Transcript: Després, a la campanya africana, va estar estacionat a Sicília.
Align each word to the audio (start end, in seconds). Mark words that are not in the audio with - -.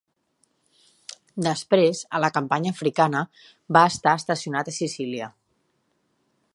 Després, 1.47 2.01
a 2.17 2.21
la 2.25 2.31
campanya 2.39 2.73
africana, 2.77 3.23
va 3.79 3.87
estar 3.93 4.17
estacionat 4.23 4.73
a 4.73 4.77
Sicília. 4.83 5.33